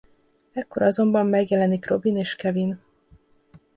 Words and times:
Ekkor 0.53 0.81
azonban 0.81 1.27
megjelenik 1.27 1.87
Robin 1.87 2.17
és 2.17 2.35
Kevin. 2.35 2.81